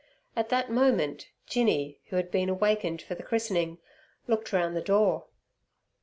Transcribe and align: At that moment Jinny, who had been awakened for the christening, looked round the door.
At 0.35 0.49
that 0.49 0.71
moment 0.71 1.27
Jinny, 1.45 1.99
who 2.07 2.15
had 2.15 2.31
been 2.31 2.49
awakened 2.49 3.03
for 3.03 3.13
the 3.13 3.21
christening, 3.21 3.77
looked 4.27 4.51
round 4.51 4.75
the 4.75 4.81
door. 4.81 5.25